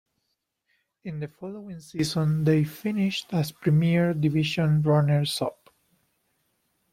In 1.03 1.19
the 1.19 1.27
following 1.27 1.79
season 1.79 2.43
they 2.43 2.63
finished 2.63 3.31
as 3.35 3.51
Premier 3.51 4.15
Division 4.15 4.81
runners-up. 4.81 5.69